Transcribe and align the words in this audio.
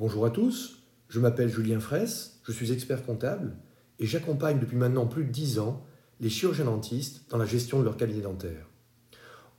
Bonjour 0.00 0.26
à 0.26 0.30
tous, 0.30 0.82
je 1.08 1.20
m'appelle 1.20 1.48
Julien 1.48 1.78
Fraisse, 1.78 2.40
je 2.42 2.50
suis 2.50 2.72
expert 2.72 3.04
comptable 3.04 3.56
et 4.00 4.06
j'accompagne 4.06 4.58
depuis 4.58 4.76
maintenant 4.76 5.06
plus 5.06 5.24
de 5.24 5.30
10 5.30 5.60
ans 5.60 5.84
les 6.18 6.28
chirurgiens 6.28 6.64
dentistes 6.64 7.30
dans 7.30 7.38
la 7.38 7.44
gestion 7.44 7.78
de 7.78 7.84
leur 7.84 7.96
cabinet 7.96 8.22
dentaire. 8.22 8.68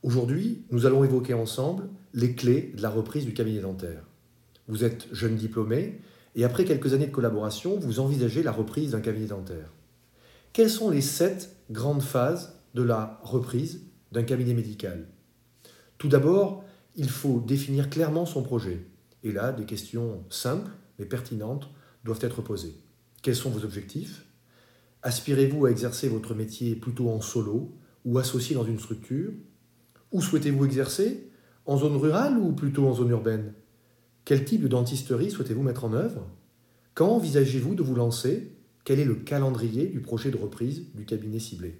Aujourd'hui, 0.04 0.66
nous 0.72 0.86
allons 0.86 1.06
évoquer 1.06 1.34
ensemble 1.34 1.88
les 2.14 2.36
clés 2.36 2.74
de 2.76 2.82
la 2.82 2.90
reprise 2.90 3.26
du 3.26 3.34
cabinet 3.34 3.62
dentaire. 3.62 4.04
Vous 4.68 4.84
êtes 4.84 5.08
jeune 5.14 5.36
diplômé 5.36 6.02
et 6.36 6.44
après 6.44 6.66
quelques 6.66 6.94
années 6.94 7.08
de 7.08 7.12
collaboration, 7.12 7.80
vous 7.80 8.02
envisagez 8.02 8.44
la 8.44 8.52
reprise 8.52 8.92
d'un 8.92 9.02
cabinet 9.02 9.28
dentaire. 9.28 9.72
Quelles 10.52 10.70
sont 10.70 10.90
les 10.90 11.02
sept 11.02 11.56
grandes 11.72 12.04
phases 12.04 12.58
de 12.74 12.84
la 12.84 13.22
reprise 13.24 13.84
d'un 14.12 14.24
cabinet 14.24 14.54
médical? 14.54 15.08
Tout 16.00 16.08
d'abord, 16.08 16.64
il 16.96 17.10
faut 17.10 17.42
définir 17.42 17.90
clairement 17.90 18.26
son 18.26 18.42
projet. 18.42 18.88
Et 19.24 19.34
là, 19.34 19.52
des 19.52 19.66
questions 19.66 20.24
simples 20.30 20.72
mais 20.98 21.06
pertinentes 21.06 21.70
doivent 22.06 22.24
être 22.24 22.42
posées. 22.42 22.76
Quels 23.22 23.36
sont 23.36 23.50
vos 23.50 23.66
objectifs? 23.66 24.26
Aspirez-vous 25.04 25.66
à 25.66 25.72
exercer 25.72 26.08
votre 26.08 26.34
métier 26.34 26.76
plutôt 26.76 27.10
en 27.10 27.20
solo 27.20 27.76
ou 28.06 28.18
associé 28.18 28.56
dans 28.56 28.64
une 28.64 28.80
structure? 28.80 29.32
Où 30.14 30.22
souhaitez-vous 30.22 30.66
exercer? 30.66 31.30
En 31.66 31.78
zone 31.78 31.98
rurale 31.98 32.38
ou 32.38 32.54
plutôt 32.54 32.88
en 32.88 32.94
zone 32.94 33.10
urbaine? 33.10 33.54
Quel 34.24 34.46
type 34.46 34.62
de 34.62 34.68
dentisterie 34.70 35.32
souhaitez-vous 35.32 35.64
mettre 35.64 35.84
en 35.84 35.92
œuvre? 35.92 36.26
Quand 36.94 37.10
envisagez-vous 37.10 37.76
de 37.76 37.84
vous 37.84 37.96
lancer? 37.96 38.56
Quel 38.86 39.02
est 39.02 39.06
le 39.06 39.16
calendrier 39.16 39.88
du 39.88 40.00
projet 40.00 40.32
de 40.32 40.38
reprise 40.38 40.86
du 40.96 41.04
cabinet 41.04 41.40
ciblé? 41.40 41.78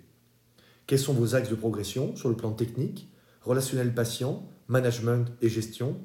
Quels 0.88 1.00
sont 1.00 1.14
vos 1.14 1.36
axes 1.36 1.50
de 1.50 1.56
progression 1.56 2.18
sur 2.18 2.28
le 2.28 2.36
plan 2.36 2.52
technique, 2.52 3.10
relationnel 3.42 3.94
patient, 3.94 4.48
management 4.68 5.26
et 5.42 5.50
gestion 5.50 6.00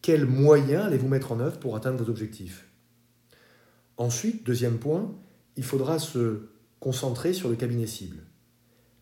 Quels 0.00 0.26
moyens 0.26 0.86
allez-vous 0.86 1.08
mettre 1.08 1.32
en 1.32 1.40
œuvre 1.40 1.58
pour 1.58 1.76
atteindre 1.76 2.02
vos 2.02 2.10
objectifs? 2.10 2.68
Ensuite, 3.96 4.44
deuxième 4.44 4.78
point, 4.78 5.14
il 5.56 5.64
faudra 5.64 5.98
se 5.98 6.48
concentrer 6.80 7.32
sur 7.32 7.48
le 7.48 7.56
cabinet 7.56 7.86
cible. 7.86 8.18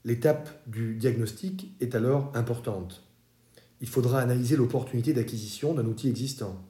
L'étape 0.05 0.51
du 0.67 0.95
diagnostic 0.97 1.75
est 1.81 1.95
alors 1.95 2.33
importante. 2.35 3.07
Il 3.81 3.89
faudra 3.89 4.21
analyser 4.21 4.57
l'opportunité 4.57 5.13
d'acquisition 5.13 5.75
d'un 5.75 5.87
outil 5.87 6.09
existant. 6.09 6.63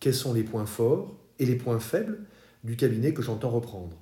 Quels 0.00 0.14
sont 0.14 0.32
les 0.32 0.42
points 0.42 0.66
forts 0.66 1.16
et 1.38 1.46
les 1.46 1.56
points 1.56 1.80
faibles 1.80 2.20
du 2.64 2.76
cabinet 2.76 3.12
que 3.12 3.22
j'entends 3.22 3.50
reprendre? 3.50 3.96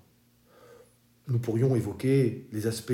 Nous 1.28 1.38
pourrions 1.38 1.74
évoquer 1.74 2.48
les 2.52 2.66
aspects 2.66 2.92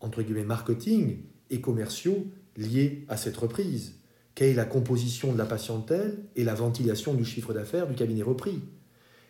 entre 0.00 0.22
guillemets 0.22 0.44
marketing 0.44 1.18
et 1.50 1.60
commerciaux 1.60 2.26
liés 2.56 3.04
à 3.08 3.16
cette 3.16 3.36
reprise. 3.36 3.94
Quelle 4.34 4.50
est 4.50 4.54
la 4.54 4.64
composition 4.64 5.32
de 5.32 5.38
la 5.38 5.46
patientèle 5.46 6.18
et 6.36 6.44
la 6.44 6.54
ventilation 6.54 7.14
du 7.14 7.24
chiffre 7.24 7.54
d'affaires 7.54 7.86
du 7.86 7.94
cabinet 7.94 8.22
repris. 8.22 8.60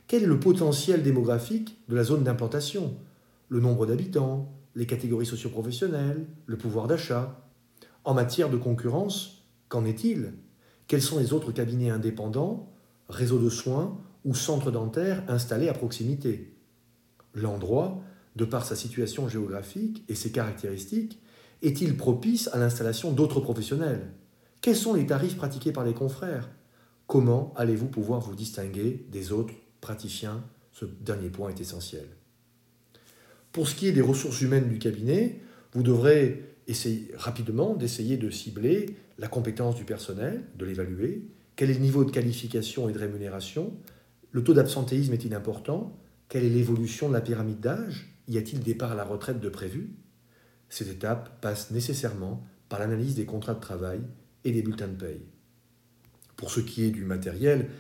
Quel 0.09 0.23
est 0.23 0.27
le 0.27 0.41
potentiel 0.41 1.03
démographique 1.03 1.79
de 1.89 1.97
la 1.97 2.05
zone 2.05 2.25
d'implantation 2.25 2.97
Le 3.49 3.61
nombre 3.61 3.87
d'habitants, 3.87 4.53
les 4.75 4.87
catégories 4.87 5.27
socioprofessionnelles, 5.27 6.27
le 6.47 6.59
pouvoir 6.59 6.87
d'achat? 6.87 7.41
En 8.05 8.15
matière 8.15 8.51
de 8.51 8.57
concurrence, 8.57 9.45
qu'en 9.69 9.85
est-il? 9.85 10.33
Quels 10.87 11.03
sont 11.03 11.19
les 11.19 11.33
autres 11.33 11.53
cabinets 11.53 11.91
indépendants, 11.91 12.73
réseaux 13.09 13.39
de 13.39 13.51
soins 13.51 14.01
ou 14.25 14.35
centres 14.35 14.71
dentaires 14.71 15.25
installés 15.29 15.69
à 15.69 15.73
proximité? 15.75 16.53
L'endroit, 17.35 18.01
de 18.37 18.45
par 18.45 18.65
sa 18.65 18.77
situation 18.77 19.29
géographique 19.29 20.05
et 20.09 20.15
ses 20.15 20.31
caractéristiques, 20.31 21.21
est-il 21.63 21.97
propice 21.97 22.49
à 22.53 22.59
l'installation 22.59 23.13
d'autres 23.13 23.41
professionnels? 23.41 24.13
Quels 24.61 24.77
sont 24.77 24.95
les 24.95 25.07
tarifs 25.07 25.37
pratiqués 25.37 25.73
par 25.73 25.85
les 25.85 25.95
confrères? 25.95 26.51
Comment 27.07 27.55
allez-vous 27.57 27.87
pouvoir 27.87 28.21
vous 28.21 28.35
distinguer 28.35 29.07
des 29.11 29.33
autres 29.33 29.55
praticien, 29.81 30.43
ce 30.73 30.85
dernier 30.85 31.29
point 31.29 31.51
est 31.51 31.61
essentiel. 31.61 32.07
Pour 33.53 33.69
ce 33.69 33.77
qui 33.77 33.87
est 33.87 33.93
des 33.93 34.01
ressources 34.01 34.41
humaines 34.41 34.69
du 34.69 34.81
cabinet, 34.81 35.41
vous 35.73 35.85
devrez 35.85 36.57
essayer 36.67 37.13
rapidement 37.15 37.75
d'essayer 37.75 38.17
de 38.17 38.29
cibler 38.29 38.97
la 39.19 39.29
compétence 39.29 39.77
du 39.77 39.85
personnel, 39.85 40.43
de 40.57 40.65
l'évaluer, 40.65 41.23
quel 41.55 41.71
est 41.71 41.75
le 41.75 41.81
niveau 41.81 42.05
de 42.05 42.11
qualification 42.11 42.89
et 42.89 42.93
de 42.93 42.99
rémunération, 42.99 43.73
le 44.33 44.43
taux 44.43 44.55
d'absentéisme 44.55 45.13
est-il 45.15 45.35
important, 45.35 45.97
quelle 46.29 46.45
est 46.45 46.51
l'évolution 46.51 47.09
de 47.09 47.15
la 47.15 47.21
pyramide 47.21 47.61
d'âge, 47.61 48.09
y 48.27 48.37
a-t-il 48.37 48.61
départ 48.61 48.93
à 48.93 48.97
la 48.97 49.05
retraite 49.05 49.41
de 49.41 49.49
prévu? 49.49 49.91
Cette 50.69 50.89
étape 50.89 51.41
passe 51.41 51.71
nécessairement 51.71 52.45
par 52.69 52.81
l'analyse 52.81 53.15
des 53.15 53.27
contrats 53.27 53.55
de 53.55 53.61
travail 53.61 54.01
et 54.45 54.53
des 54.53 54.63
bulletins 54.63 54.89
de 54.89 54.97
paye. 54.97 55.23
Pour 56.37 56.51
ce 56.51 56.61
qui 56.61 56.85
est 56.85 56.91
du 56.91 57.05
matériel, 57.05 57.71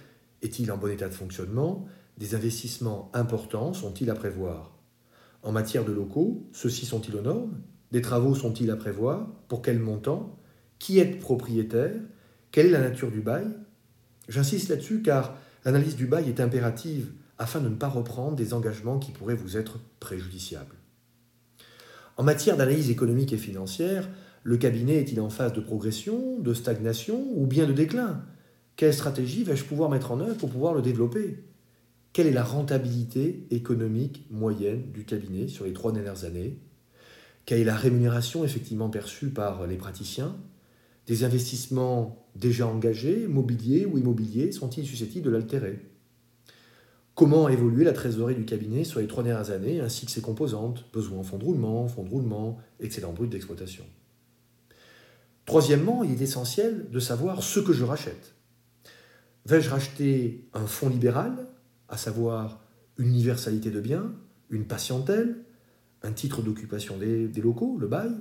est-il 0.43 0.71
en 0.73 0.79
bon 0.79 0.91
état 0.91 1.09
de 1.09 1.15
fonctionnement? 1.15 1.87
Des 2.19 2.35
investissements 2.35 3.11
importants 3.13 3.75
sont-ils 3.75 4.11
à 4.11 4.15
prévoir? 4.15 4.79
En 5.43 5.53
matière 5.53 5.85
de 5.85 5.93
locaux, 5.93 6.49
ceux-ci 6.53 6.87
sont-ils 6.87 7.15
aux 7.17 7.23
normes? 7.23 7.61
Des 7.93 8.01
travaux 8.01 8.35
sont-ils 8.35 8.71
à 8.71 8.77
prévoir? 8.77 9.29
Pour 9.49 9.63
quel 9.63 9.79
montant? 9.79 10.39
Qui 10.79 10.99
est 10.99 11.07
propriétaire? 11.07 11.95
Quelle 12.51 12.67
est 12.67 12.71
la 12.71 12.81
nature 12.81 13.11
du 13.11 13.21
bail? 13.21 13.47
J'insiste 14.29 14.71
là-dessus 14.71 15.03
car 15.03 15.37
l'analyse 15.65 15.97
du 15.97 16.07
bail 16.07 16.29
est 16.29 16.41
impérative 16.41 17.13
afin 17.39 17.61
de 17.61 17.69
ne 17.69 17.77
pas 17.77 17.89
reprendre 17.89 18.37
des 18.37 18.55
engagements 18.55 18.99
qui 18.99 19.13
pourraient 19.13 19.35
vous 19.35 19.57
être 19.57 19.79
préjudiciables. 20.01 20.75
En 22.17 22.23
matière 22.23 22.57
d'analyse 22.57 22.89
économique 22.89 23.35
et 23.35 23.39
financière, 23.39 24.09
le 24.43 24.57
cabinet 24.57 24.97
est-il 24.97 25.21
en 25.21 25.29
phase 25.29 25.53
de 25.53 25.61
progression, 25.61 26.39
de 26.39 26.55
stagnation 26.55 27.27
ou 27.35 27.47
bien 27.47 27.67
de 27.67 27.75
déclin? 27.75 28.25
Quelle 28.77 28.95
stratégie 28.95 29.45
vais-je 29.45 29.65
pouvoir 29.65 29.91
mettre 29.91 30.13
en 30.13 30.21
œuvre 30.21 30.37
pour 30.37 30.49
pouvoir 30.49 30.73
le 30.73 30.81
développer? 30.81 31.45
Quelle 32.15 32.27
est 32.27 32.33
la 32.33 32.45
rentabilité 32.45 33.47
économique 33.51 34.27
moyenne 34.31 34.91
du 34.93 35.05
cabinet 35.05 35.49
sur 35.49 35.67
les 35.67 35.75
trois 35.75 35.93
dernières 35.93 36.25
années? 36.25 36.59
Quelle 37.45 37.61
est 37.61 37.65
la 37.65 37.77
rémunération 37.77 38.45
effectivement 38.45 38.89
perçue 38.89 39.29
par 39.29 39.67
les 39.67 39.77
praticiens? 39.77 40.37
Des 41.07 41.23
investissements 41.23 42.27
déjà 42.35 42.67
engagés, 42.67 43.27
mobiliers 43.29 43.85
ou 43.85 43.99
immobiliers, 43.99 44.53
sont-ils 44.53 44.87
susceptibles 44.87 45.27
de 45.27 45.31
l'altérer? 45.31 45.81
Comment 47.17 47.47
a 47.47 47.53
évolué 47.53 47.83
la 47.83 47.95
trésorerie 47.95 48.35
du 48.35 48.45
cabinet 48.45 48.85
sur 48.85 49.01
les 49.01 49.07
trois 49.07 49.23
dernières 49.25 49.51
années, 49.51 49.81
ainsi 49.81 50.05
que 50.05 50.13
ses 50.13 50.21
composantes, 50.21 50.85
besoins 50.93 51.21
en 51.21 51.23
fonds 51.23 51.39
de 51.39 51.45
roulement, 51.45 51.89
fonds 51.89 52.03
de 52.03 52.11
roulement, 52.11 52.59
excédent 52.79 53.15
brut 53.15 53.31
d'exploitation. 53.31 53.85
Troisièmement, 55.47 56.05
il 56.05 56.13
est 56.13 56.21
essentiel 56.21 56.91
de 56.91 57.01
savoir 57.01 57.43
ce 57.43 57.59
que 57.59 57.73
je 57.73 57.85
rachète. 57.85 58.35
Vais-je 59.47 59.71
racheter 59.71 60.47
un 60.53 60.67
fonds 60.67 60.91
libéral, 60.91 61.49
à 61.89 61.97
savoir 61.97 62.61
une 62.99 63.09
universalité 63.09 63.71
de 63.71 63.81
biens, 63.81 64.13
une 64.51 64.67
patientèle, 64.67 65.37
un 66.03 66.13
titre 66.13 66.43
d'occupation 66.43 66.99
des, 66.99 67.29
locaux, 67.41 67.79
le 67.81 67.87
bail, 67.87 68.13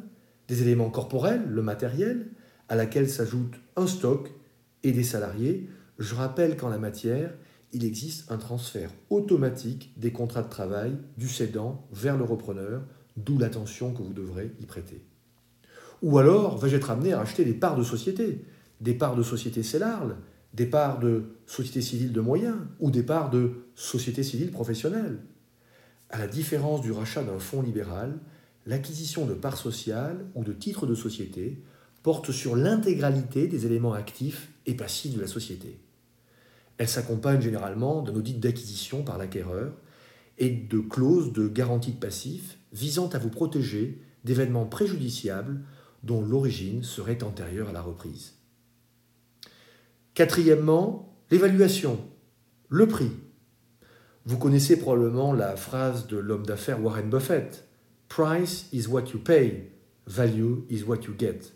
des 0.47 0.61
éléments 0.61 0.89
corporels, 0.89 1.45
le 1.49 1.61
matériel, 1.61 2.27
à 2.69 2.77
laquelle 2.77 3.09
s'ajoute 3.09 3.55
un 3.75 3.87
stock 3.87 4.31
et 4.83 4.93
des 4.93 5.03
salariés? 5.03 5.69
Je 5.99 6.15
rappelle 6.15 6.55
qu'en 6.55 6.69
la 6.69 6.77
matière, 6.77 7.33
il 7.73 7.83
existe 7.83 8.31
un 8.31 8.37
transfert 8.37 8.91
automatique 9.09 9.93
des 9.97 10.11
contrats 10.11 10.43
de 10.43 10.49
travail 10.49 10.97
du 11.17 11.27
cédant 11.27 11.87
vers 11.91 12.17
le 12.17 12.23
repreneur, 12.23 12.83
d'où 13.17 13.37
l'attention 13.37 13.93
que 13.93 14.01
vous 14.01 14.13
devrez 14.13 14.51
y 14.59 14.65
prêter. 14.65 15.03
Ou 16.01 16.17
alors, 16.17 16.57
vais-je 16.57 16.75
être 16.75 16.91
amené 16.91 17.13
à 17.13 17.21
acheter 17.21 17.45
des 17.45 17.53
parts 17.53 17.75
de 17.75 17.83
société, 17.83 18.45
des 18.81 18.93
parts 18.93 19.15
de 19.15 19.23
société 19.23 19.63
CELARL, 19.63 20.17
des 20.53 20.65
parts 20.65 20.99
de 20.99 21.23
société 21.45 21.81
civile 21.81 22.13
de 22.13 22.21
moyens 22.21 22.57
ou 22.79 22.91
des 22.91 23.03
parts 23.03 23.29
de 23.29 23.65
société 23.75 24.23
civile 24.23 24.51
professionnelle? 24.51 25.19
À 26.09 26.19
la 26.19 26.27
différence 26.27 26.81
du 26.81 26.91
rachat 26.91 27.23
d'un 27.23 27.39
fonds 27.39 27.61
libéral, 27.61 28.19
l'acquisition 28.65 29.25
de 29.25 29.33
parts 29.33 29.57
sociales 29.57 30.25
ou 30.35 30.43
de 30.43 30.53
titres 30.53 30.85
de 30.85 30.95
société 30.95 31.61
porte 32.03 32.31
sur 32.31 32.55
l'intégralité 32.55 33.47
des 33.47 33.65
éléments 33.65 33.93
actifs 33.93 34.51
et 34.65 34.75
passifs 34.75 35.15
de 35.15 35.21
la 35.21 35.27
société. 35.27 35.79
Elle 36.77 36.89
s'accompagne 36.89 37.41
généralement 37.41 38.01
d'un 38.01 38.15
audit 38.15 38.39
d'acquisition 38.39 39.03
par 39.03 39.17
l'acquéreur 39.17 39.73
et 40.37 40.49
de 40.49 40.79
clauses 40.79 41.31
de 41.31 41.47
garantie 41.47 41.93
de 41.93 41.99
passifs 41.99 42.57
visant 42.73 43.07
à 43.09 43.17
vous 43.17 43.29
protéger 43.29 44.01
d'événements 44.25 44.65
préjudiciables 44.65 45.61
dont 46.03 46.21
l'origine 46.21 46.83
serait 46.83 47.23
antérieure 47.23 47.69
à 47.69 47.73
la 47.73 47.81
reprise. 47.81 48.33
Quatrièmement, 50.13 51.17
l'évaluation, 51.31 51.99
le 52.69 52.87
prix. 52.87 53.11
Vous 54.25 54.37
connaissez 54.37 54.77
probablement 54.77 55.33
la 55.33 55.55
phrase 55.55 56.07
de 56.07 56.17
l'homme 56.17 56.45
d'affaires 56.45 56.83
Warren 56.83 57.09
Buffett. 57.09 57.67
Price 58.09 58.67
is 58.73 58.87
what 58.87 59.05
you 59.13 59.19
pay, 59.19 59.71
value 60.07 60.65
is 60.69 60.83
what 60.83 61.03
you 61.03 61.13
get. 61.17 61.53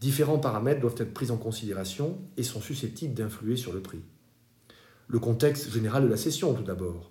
Différents 0.00 0.38
paramètres 0.38 0.80
doivent 0.80 0.96
être 0.98 1.14
pris 1.14 1.30
en 1.30 1.36
considération 1.36 2.18
et 2.36 2.42
sont 2.42 2.60
susceptibles 2.60 3.14
d'influer 3.14 3.56
sur 3.56 3.72
le 3.72 3.80
prix. 3.80 4.02
Le 5.12 5.18
contexte 5.18 5.70
général 5.70 6.04
de 6.04 6.08
la 6.08 6.16
session 6.16 6.54
tout 6.54 6.62
d'abord. 6.62 7.10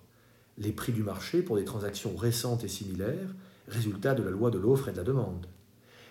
Les 0.58 0.72
prix 0.72 0.90
du 0.90 1.04
marché 1.04 1.40
pour 1.40 1.54
des 1.54 1.64
transactions 1.64 2.16
récentes 2.16 2.64
et 2.64 2.68
similaires, 2.68 3.32
résultat 3.68 4.16
de 4.16 4.24
la 4.24 4.32
loi 4.32 4.50
de 4.50 4.58
l'offre 4.58 4.88
et 4.88 4.92
de 4.92 4.96
la 4.96 5.04
demande. 5.04 5.46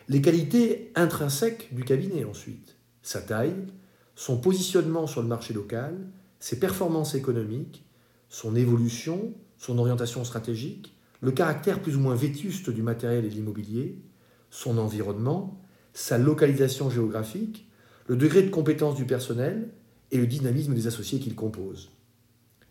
Les 0.07 0.21
qualités 0.21 0.93
intrinsèques 0.95 1.75
du 1.75 1.83
cabinet 1.83 2.23
ensuite. 2.23 2.77
Sa 3.01 3.19
taille, 3.19 3.67
son 4.15 4.37
positionnement 4.37 5.05
sur 5.05 5.21
le 5.21 5.27
marché 5.27 5.53
local, 5.53 5.97
ses 6.39 6.59
performances 6.59 7.13
économiques, 7.13 7.83
son 8.29 8.55
évolution, 8.55 9.33
son 9.57 9.77
orientation 9.77 10.23
stratégique, 10.23 10.95
le 11.19 11.31
caractère 11.31 11.81
plus 11.81 11.97
ou 11.97 11.99
moins 11.99 12.15
vétuste 12.15 12.69
du 12.69 12.83
matériel 12.83 13.25
et 13.25 13.29
de 13.29 13.35
l'immobilier, 13.35 13.99
son 14.49 14.77
environnement, 14.77 15.61
sa 15.91 16.17
localisation 16.17 16.89
géographique, 16.89 17.69
le 18.07 18.15
degré 18.15 18.43
de 18.43 18.49
compétence 18.49 18.95
du 18.95 19.03
personnel 19.03 19.71
et 20.11 20.17
le 20.17 20.27
dynamisme 20.27 20.73
des 20.73 20.87
associés 20.87 21.19
qu'il 21.19 21.35
compose. 21.35 21.89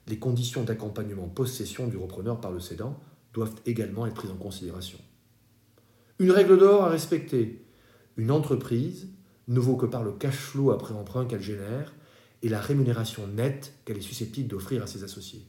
Les 0.06 0.18
conditions 0.18 0.64
d'accompagnement 0.64 1.28
post-cession 1.28 1.88
du 1.88 1.96
repreneur 1.96 2.40
par 2.40 2.50
le 2.50 2.60
cédant 2.60 2.98
doivent 3.32 3.54
également 3.66 4.06
être 4.06 4.14
prises 4.14 4.30
en 4.30 4.36
considération. 4.36 4.98
Une 6.18 6.32
règle 6.32 6.58
d'or 6.58 6.84
à 6.84 6.88
respecter. 6.88 7.64
Une 8.16 8.30
entreprise 8.30 9.08
ne 9.48 9.60
vaut 9.60 9.76
que 9.76 9.86
par 9.86 10.02
le 10.02 10.12
cash 10.12 10.36
flow 10.36 10.70
après 10.70 10.94
emprunt 10.94 11.26
qu'elle 11.26 11.42
génère 11.42 11.94
et 12.42 12.48
la 12.48 12.60
rémunération 12.60 13.26
nette 13.26 13.74
qu'elle 13.84 13.98
est 13.98 14.02
susceptible 14.02 14.48
d'offrir 14.48 14.82
à 14.82 14.86
ses 14.86 15.04
associés. 15.04 15.46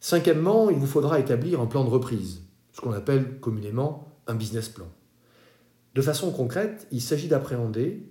Cinquièmement, 0.00 0.70
il 0.70 0.76
vous 0.76 0.86
faudra 0.86 1.18
établir 1.20 1.60
un 1.60 1.66
plan 1.66 1.84
de 1.84 1.90
reprise, 1.90 2.42
ce 2.72 2.80
qu'on 2.80 2.92
appelle 2.92 3.40
communément 3.40 4.20
un 4.26 4.34
business 4.34 4.68
plan. 4.68 4.88
De 5.94 6.02
façon 6.02 6.30
concrète, 6.30 6.86
il 6.92 7.00
s'agit 7.00 7.28
d'appréhender, 7.28 8.06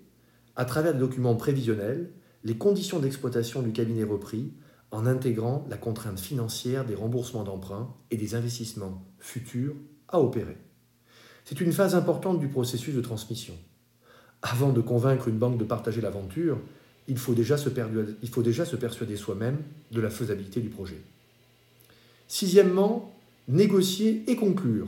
à 0.56 0.66
travers 0.66 0.94
des 0.94 1.00
documents 1.00 1.36
prévisionnels, 1.36 2.12
les 2.46 2.56
conditions 2.56 3.00
d'exploitation 3.00 3.64
du 3.64 3.72
cabinet 3.72 4.04
repris 4.04 4.54
en 4.92 5.08
intégrant 5.08 5.66
la 5.68 5.78
contrainte 5.78 6.20
financière 6.20 6.86
des 6.86 6.96
remboursements 6.96 7.44
d'emprunts 7.44 7.94
et 8.12 8.18
des 8.18 8.36
investissements 8.36 9.04
futurs 9.20 9.74
à 10.08 10.22
opérer. 10.22 10.58
C'est 11.44 11.60
une 11.60 11.74
phase 11.74 11.96
importante 11.96 12.40
du 12.40 12.48
processus 12.48 12.94
de 12.94 13.02
transmission. 13.02 13.56
Avant 14.44 14.72
de 14.72 14.80
convaincre 14.80 15.28
une 15.28 15.40
banque 15.40 15.58
de 15.58 15.64
partager 15.64 16.02
l'aventure, 16.02 16.60
il, 17.08 17.18
faut 17.18 17.34
déjà 17.34 17.58
se 17.58 17.70
persuader 18.76 19.16
soi-même 19.16 19.58
de 19.92 20.02
la 20.02 20.12
faisabilité 20.12 20.62
du 20.62 20.70
projet. 20.70 21.02
Sixièmement, 22.28 23.12
négocier 23.48 24.24
et 24.28 24.36
conclure. 24.36 24.88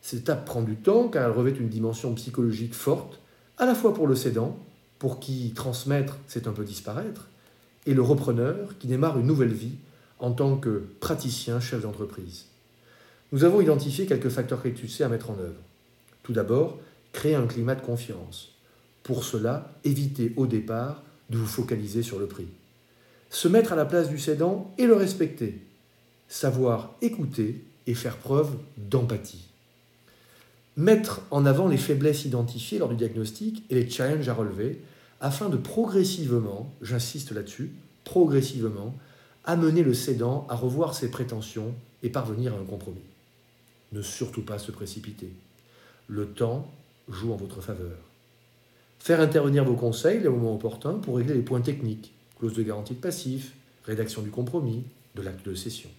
Cette 0.00 0.20
étape 0.20 0.46
prend 0.46 0.62
du 0.62 0.76
temps 0.76 1.08
car 1.08 1.26
elle 1.26 1.36
revêt 1.36 1.50
une 1.50 1.68
dimension 1.68 2.14
psychologique 2.14 2.74
forte, 2.74 3.20
à 3.58 3.66
la 3.66 3.74
fois 3.74 3.92
pour 3.92 4.06
le 4.06 4.14
cédant, 4.14 4.58
pour 5.00 5.18
qui 5.18 5.52
transmettre 5.56 6.18
c'est 6.28 6.46
un 6.46 6.52
peu 6.52 6.62
disparaître, 6.62 7.26
et 7.86 7.94
le 7.94 8.02
repreneur 8.02 8.78
qui 8.78 8.86
démarre 8.86 9.18
une 9.18 9.26
nouvelle 9.26 9.52
vie 9.52 9.74
en 10.20 10.30
tant 10.30 10.56
que 10.56 10.84
praticien 11.00 11.58
chef 11.58 11.82
d'entreprise. 11.82 12.44
Nous 13.32 13.42
avons 13.42 13.60
identifié 13.60 14.06
quelques 14.06 14.28
facteurs 14.28 14.62
clés 14.62 14.74
à 15.00 15.08
mettre 15.08 15.30
en 15.30 15.38
œuvre. 15.38 15.60
Tout 16.22 16.34
d'abord, 16.34 16.78
créer 17.12 17.34
un 17.34 17.46
climat 17.46 17.74
de 17.74 17.80
confiance. 17.80 18.52
Pour 19.02 19.24
cela, 19.24 19.72
évitez 19.84 20.34
au 20.36 20.46
départ 20.46 21.02
de 21.30 21.38
vous 21.38 21.46
focaliser 21.46 22.02
sur 22.02 22.18
le 22.18 22.26
prix. 22.26 22.48
Se 23.30 23.48
mettre 23.48 23.72
à 23.72 23.76
la 23.76 23.86
place 23.86 24.10
du 24.10 24.18
cédant 24.18 24.74
et 24.76 24.86
le 24.86 24.94
respecter. 24.94 25.62
Savoir 26.28 26.94
écouter 27.00 27.64
et 27.86 27.94
faire 27.94 28.16
preuve 28.16 28.50
d'empathie. 28.76 29.49
Mettre 30.80 31.20
en 31.30 31.44
avant 31.44 31.68
les 31.68 31.76
faiblesses 31.76 32.24
identifiées 32.24 32.78
lors 32.78 32.88
du 32.88 32.96
diagnostic 32.96 33.64
et 33.68 33.74
les 33.74 33.90
challenges 33.90 34.30
à 34.30 34.32
relever 34.32 34.80
afin 35.20 35.50
de 35.50 35.58
progressivement, 35.58 36.72
j'insiste 36.80 37.32
là-dessus, 37.32 37.72
progressivement, 38.04 38.94
amener 39.44 39.82
le 39.82 39.92
cédant 39.92 40.46
à 40.48 40.56
revoir 40.56 40.94
ses 40.94 41.10
prétentions 41.10 41.74
et 42.02 42.08
parvenir 42.08 42.54
à 42.54 42.56
un 42.56 42.64
compromis. 42.64 43.04
Ne 43.92 44.00
surtout 44.00 44.40
pas 44.40 44.58
se 44.58 44.72
précipiter. 44.72 45.28
Le 46.08 46.28
temps 46.28 46.66
joue 47.10 47.34
en 47.34 47.36
votre 47.36 47.60
faveur. 47.60 47.98
Faire 49.00 49.20
intervenir 49.20 49.66
vos 49.66 49.76
conseils 49.76 50.20
les 50.20 50.30
moments 50.30 50.54
opportuns 50.54 50.94
pour 50.94 51.18
régler 51.18 51.34
les 51.34 51.42
points 51.42 51.60
techniques, 51.60 52.14
clause 52.38 52.54
de 52.54 52.62
garantie 52.62 52.94
de 52.94 53.00
passif, 53.00 53.52
rédaction 53.84 54.22
du 54.22 54.30
compromis, 54.30 54.84
de 55.14 55.20
l'acte 55.20 55.44
de 55.44 55.54
cession. 55.54 55.90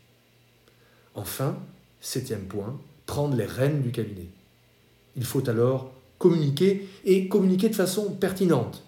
Enfin, 1.13 1.55
septième 1.99 2.47
point, 2.47 2.79
prendre 3.05 3.35
les 3.35 3.45
rênes 3.45 3.83
du 3.83 3.91
cabinet. 3.91 4.29
Il 5.15 5.25
faut 5.25 5.47
alors 5.49 5.91
communiquer 6.17 6.87
et 7.05 7.27
communiquer 7.27 7.69
de 7.69 7.75
façon 7.75 8.11
pertinente 8.11 8.83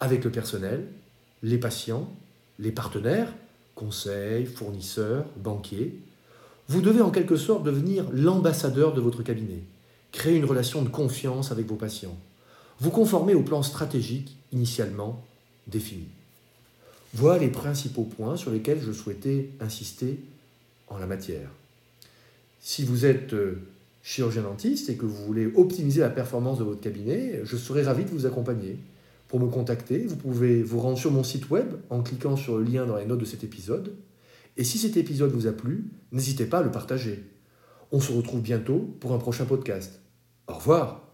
avec 0.00 0.24
le 0.24 0.30
personnel, 0.30 0.86
les 1.42 1.58
patients, 1.58 2.08
les 2.58 2.70
partenaires, 2.70 3.32
conseils, 3.74 4.46
fournisseurs, 4.46 5.24
banquiers. 5.36 5.98
Vous 6.68 6.80
devez 6.80 7.00
en 7.00 7.10
quelque 7.10 7.36
sorte 7.36 7.64
devenir 7.64 8.04
l'ambassadeur 8.12 8.92
de 8.92 9.00
votre 9.00 9.22
cabinet, 9.22 9.62
créer 10.12 10.36
une 10.36 10.44
relation 10.44 10.82
de 10.82 10.88
confiance 10.88 11.50
avec 11.50 11.66
vos 11.66 11.76
patients, 11.76 12.16
vous 12.80 12.90
conformer 12.90 13.34
au 13.34 13.42
plan 13.42 13.62
stratégique 13.62 14.36
initialement 14.52 15.24
défini. 15.66 16.06
Voilà 17.14 17.38
les 17.38 17.48
principaux 17.48 18.04
points 18.04 18.36
sur 18.36 18.50
lesquels 18.50 18.80
je 18.84 18.92
souhaitais 18.92 19.50
insister 19.60 20.20
en 20.88 20.98
la 20.98 21.06
matière. 21.06 21.48
Si 22.60 22.84
vous 22.84 23.06
êtes 23.06 23.32
euh, 23.32 23.62
chirurgien 24.02 24.42
dentiste 24.42 24.88
et 24.90 24.96
que 24.96 25.06
vous 25.06 25.24
voulez 25.24 25.46
optimiser 25.54 26.00
la 26.00 26.10
performance 26.10 26.58
de 26.58 26.64
votre 26.64 26.80
cabinet, 26.80 27.40
je 27.44 27.56
serai 27.56 27.82
ravi 27.82 28.04
de 28.04 28.10
vous 28.10 28.26
accompagner. 28.26 28.78
Pour 29.28 29.40
me 29.40 29.48
contacter, 29.48 30.06
vous 30.06 30.16
pouvez 30.16 30.62
vous 30.62 30.80
rendre 30.80 30.96
sur 30.96 31.10
mon 31.10 31.22
site 31.22 31.50
web 31.50 31.74
en 31.90 32.02
cliquant 32.02 32.36
sur 32.36 32.58
le 32.58 32.64
lien 32.64 32.86
dans 32.86 32.96
les 32.96 33.04
notes 33.04 33.20
de 33.20 33.26
cet 33.26 33.44
épisode. 33.44 33.94
Et 34.56 34.64
si 34.64 34.78
cet 34.78 34.96
épisode 34.96 35.32
vous 35.32 35.46
a 35.46 35.52
plu, 35.52 35.90
n'hésitez 36.12 36.46
pas 36.46 36.58
à 36.58 36.62
le 36.62 36.70
partager. 36.70 37.24
On 37.92 38.00
se 38.00 38.12
retrouve 38.12 38.40
bientôt 38.40 38.96
pour 39.00 39.12
un 39.12 39.18
prochain 39.18 39.44
podcast. 39.44 40.00
Au 40.46 40.54
revoir 40.54 41.07